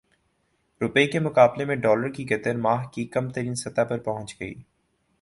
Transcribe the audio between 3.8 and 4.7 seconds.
پر پہنچ گئی